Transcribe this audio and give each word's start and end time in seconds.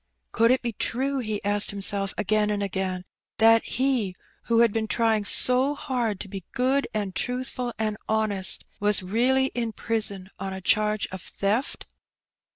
Could 0.31 0.49
it 0.49 0.63
be 0.63 0.73
true, 0.73 1.19
he 1.19 1.43
asked 1.43 1.69
himself 1.69 2.11
again 2.17 2.49
and 2.49 2.63
again, 2.63 3.05
that 3.37 3.61
he, 3.63 4.15
who 4.45 4.61
had 4.61 4.73
been 4.73 4.87
trying 4.87 5.25
so 5.25 5.75
hard 5.75 6.19
to 6.21 6.27
be 6.27 6.43
good 6.53 6.87
and 6.91 7.13
truthful 7.13 7.71
and 7.77 7.97
honest, 8.09 8.65
was 8.79 9.03
really 9.03 9.51
in 9.53 9.73
prison 9.73 10.31
on 10.39 10.53
a 10.53 10.59
charge 10.61 11.07
of 11.11 11.21
theft? 11.21 11.85